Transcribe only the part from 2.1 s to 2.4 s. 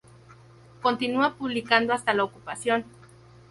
la